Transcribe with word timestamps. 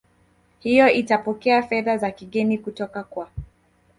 hiyo 0.59 0.89
itapokea 0.89 1.63
fedha 1.63 1.97
za 1.97 2.11
kigeni 2.11 2.57
kutoka 2.57 3.03
kwa 3.03 3.29